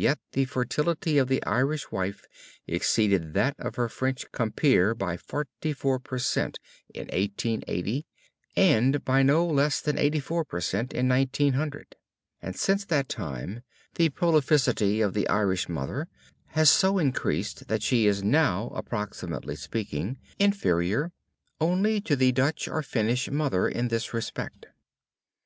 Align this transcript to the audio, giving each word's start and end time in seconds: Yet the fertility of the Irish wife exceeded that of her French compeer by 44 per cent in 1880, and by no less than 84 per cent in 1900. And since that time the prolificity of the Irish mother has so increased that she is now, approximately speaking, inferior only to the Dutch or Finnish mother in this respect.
Yet 0.00 0.18
the 0.32 0.46
fertility 0.46 1.18
of 1.18 1.28
the 1.28 1.44
Irish 1.44 1.92
wife 1.92 2.24
exceeded 2.66 3.34
that 3.34 3.54
of 3.58 3.74
her 3.76 3.90
French 3.90 4.24
compeer 4.32 4.94
by 4.94 5.18
44 5.18 5.98
per 5.98 6.18
cent 6.18 6.58
in 6.94 7.02
1880, 7.08 8.06
and 8.56 9.04
by 9.04 9.22
no 9.22 9.44
less 9.44 9.82
than 9.82 9.98
84 9.98 10.46
per 10.46 10.62
cent 10.62 10.94
in 10.94 11.06
1900. 11.06 11.96
And 12.40 12.56
since 12.56 12.86
that 12.86 13.10
time 13.10 13.60
the 13.96 14.08
prolificity 14.08 15.04
of 15.04 15.12
the 15.12 15.28
Irish 15.28 15.68
mother 15.68 16.08
has 16.46 16.70
so 16.70 16.96
increased 16.96 17.68
that 17.68 17.82
she 17.82 18.06
is 18.06 18.24
now, 18.24 18.68
approximately 18.68 19.54
speaking, 19.54 20.16
inferior 20.38 21.12
only 21.60 22.00
to 22.00 22.16
the 22.16 22.32
Dutch 22.32 22.68
or 22.68 22.82
Finnish 22.82 23.30
mother 23.30 23.68
in 23.68 23.88
this 23.88 24.14
respect. 24.14 24.64